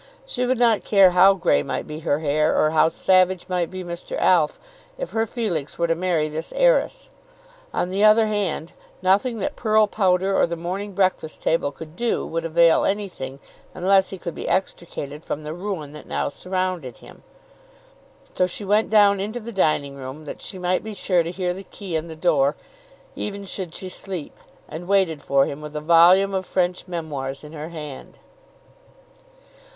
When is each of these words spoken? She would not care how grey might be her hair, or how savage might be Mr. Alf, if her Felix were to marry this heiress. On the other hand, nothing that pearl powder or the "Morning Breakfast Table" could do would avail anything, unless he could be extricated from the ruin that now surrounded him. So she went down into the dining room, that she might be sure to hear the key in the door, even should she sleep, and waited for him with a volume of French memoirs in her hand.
She 0.25 0.47
would 0.47 0.57
not 0.57 0.83
care 0.83 1.11
how 1.11 1.35
grey 1.35 1.61
might 1.61 1.85
be 1.85 1.99
her 1.99 2.17
hair, 2.21 2.57
or 2.59 2.71
how 2.71 2.89
savage 2.89 3.47
might 3.47 3.69
be 3.69 3.83
Mr. 3.83 4.17
Alf, 4.17 4.59
if 4.97 5.11
her 5.11 5.27
Felix 5.27 5.77
were 5.77 5.85
to 5.85 5.93
marry 5.93 6.27
this 6.27 6.51
heiress. 6.55 7.09
On 7.71 7.91
the 7.91 8.03
other 8.03 8.25
hand, 8.25 8.73
nothing 9.03 9.37
that 9.37 9.55
pearl 9.55 9.85
powder 9.85 10.35
or 10.35 10.47
the 10.47 10.55
"Morning 10.55 10.93
Breakfast 10.93 11.43
Table" 11.43 11.71
could 11.71 11.95
do 11.95 12.25
would 12.25 12.45
avail 12.45 12.83
anything, 12.83 13.37
unless 13.75 14.09
he 14.09 14.17
could 14.17 14.33
be 14.33 14.49
extricated 14.49 15.23
from 15.23 15.43
the 15.43 15.53
ruin 15.53 15.93
that 15.93 16.07
now 16.07 16.29
surrounded 16.29 16.97
him. 16.97 17.21
So 18.33 18.47
she 18.47 18.65
went 18.65 18.89
down 18.89 19.19
into 19.19 19.39
the 19.39 19.51
dining 19.51 19.93
room, 19.93 20.25
that 20.25 20.41
she 20.41 20.57
might 20.57 20.83
be 20.83 20.95
sure 20.95 21.21
to 21.21 21.29
hear 21.29 21.53
the 21.53 21.61
key 21.61 21.95
in 21.95 22.07
the 22.07 22.15
door, 22.15 22.55
even 23.15 23.45
should 23.45 23.75
she 23.75 23.87
sleep, 23.87 24.35
and 24.67 24.87
waited 24.87 25.21
for 25.21 25.45
him 25.45 25.61
with 25.61 25.75
a 25.75 25.79
volume 25.79 26.33
of 26.33 26.47
French 26.47 26.87
memoirs 26.87 27.43
in 27.43 27.53
her 27.53 27.69
hand. 27.69 28.17